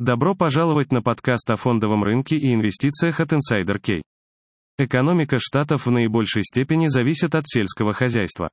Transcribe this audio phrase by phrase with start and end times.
[0.00, 4.02] Добро пожаловать на подкаст о фондовом рынке и инвестициях от Insider Key.
[4.76, 8.50] Экономика штатов в наибольшей степени зависит от сельского хозяйства.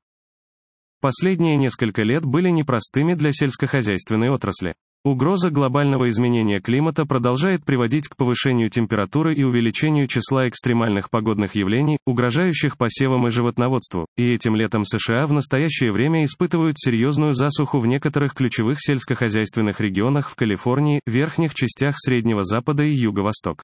[1.01, 4.75] Последние несколько лет были непростыми для сельскохозяйственной отрасли.
[5.03, 11.97] Угроза глобального изменения климата продолжает приводить к повышению температуры и увеличению числа экстремальных погодных явлений,
[12.05, 17.87] угрожающих посевам и животноводству, и этим летом США в настоящее время испытывают серьезную засуху в
[17.87, 23.63] некоторых ключевых сельскохозяйственных регионах в Калифорнии, верхних частях Среднего Запада и Юго-Восток.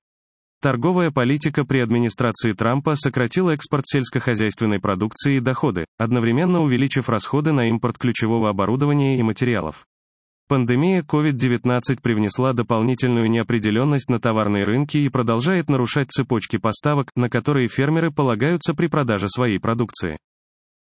[0.59, 7.69] Торговая политика при администрации Трампа сократила экспорт сельскохозяйственной продукции и доходы, одновременно увеличив расходы на
[7.69, 9.85] импорт ключевого оборудования и материалов.
[10.49, 17.67] Пандемия COVID-19 привнесла дополнительную неопределенность на товарные рынки и продолжает нарушать цепочки поставок, на которые
[17.67, 20.17] фермеры полагаются при продаже своей продукции.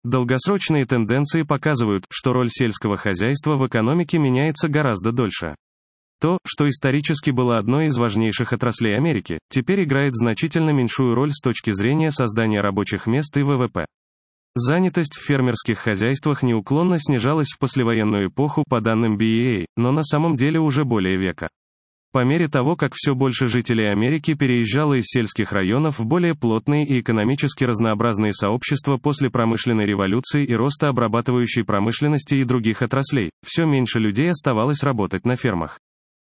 [0.04, 5.55] Долгосрочные тенденции показывают, что роль сельского хозяйства в экономике меняется гораздо дольше.
[6.22, 11.41] То, что исторически было одной из важнейших отраслей Америки, теперь играет значительно меньшую роль с
[11.41, 13.88] точки зрения создания рабочих мест и ВВП.
[14.57, 20.37] Занятость в фермерских хозяйствах неуклонно снижалась в послевоенную эпоху по данным BEA, но на самом
[20.37, 21.49] деле уже более века.
[22.13, 26.87] По мере того, как все больше жителей Америки переезжало из сельских районов в более плотные
[26.87, 33.65] и экономически разнообразные сообщества после промышленной революции и роста обрабатывающей промышленности и других отраслей, все
[33.65, 35.79] меньше людей оставалось работать на фермах.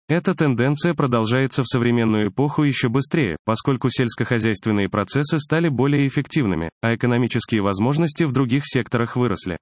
[0.10, 6.94] Эта тенденция продолжается в современную эпоху еще быстрее, поскольку сельскохозяйственные процессы стали более эффективными, а
[6.94, 9.58] экономические возможности в других секторах выросли.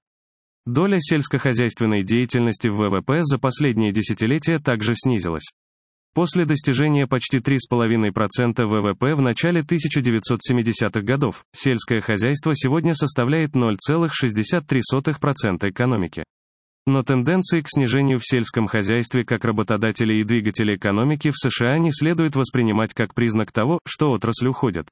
[0.66, 5.48] Доля сельскохозяйственной деятельности в ВВП за последние десятилетия также снизилась.
[6.14, 16.24] После достижения почти 3,5% ВВП в начале 1970-х годов, сельское хозяйство сегодня составляет 0,63% экономики.
[16.88, 21.92] Но тенденции к снижению в сельском хозяйстве как работодателей и двигателей экономики в США не
[21.92, 24.88] следует воспринимать как признак того, что отрасль уходит.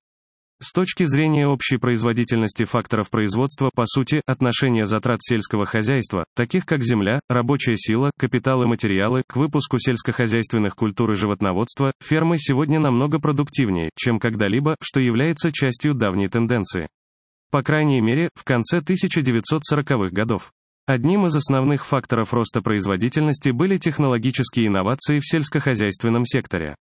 [0.62, 6.84] С точки зрения общей производительности факторов производства, по сути, отношение затрат сельского хозяйства, таких как
[6.84, 13.20] земля, рабочая сила, капитал и материалы, к выпуску сельскохозяйственных культур и животноводства, фермы сегодня намного
[13.20, 16.90] продуктивнее, чем когда-либо, что является частью давней тенденции.
[17.52, 20.52] По крайней мере, в конце 1940-х годов.
[20.90, 26.76] Одним из основных факторов роста производительности были технологические инновации в сельскохозяйственном секторе.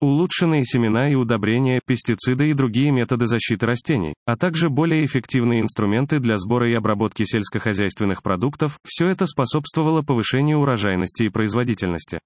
[0.00, 6.20] Улучшенные семена и удобрения, пестициды и другие методы защиты растений, а также более эффективные инструменты
[6.20, 12.20] для сбора и обработки сельскохозяйственных продуктов, все это способствовало повышению урожайности и производительности.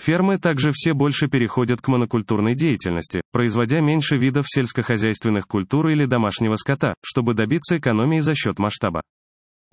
[0.00, 6.54] Фермы также все больше переходят к монокультурной деятельности, производя меньше видов сельскохозяйственных культур или домашнего
[6.54, 9.02] скота, чтобы добиться экономии за счет масштаба.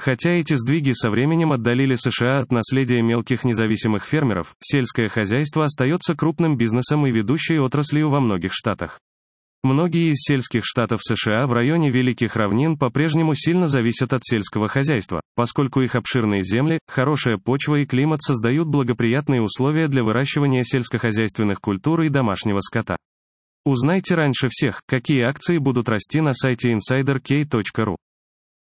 [0.03, 6.15] Хотя эти сдвиги со временем отдалили США от наследия мелких независимых фермеров, сельское хозяйство остается
[6.15, 8.99] крупным бизнесом и ведущей отраслью во многих штатах.
[9.63, 15.21] Многие из сельских штатов США в районе Великих равнин по-прежнему сильно зависят от сельского хозяйства,
[15.35, 22.01] поскольку их обширные земли, хорошая почва и климат создают благоприятные условия для выращивания сельскохозяйственных культур
[22.01, 22.97] и домашнего скота.
[23.65, 27.97] Узнайте раньше всех, какие акции будут расти на сайте insiderk.ru.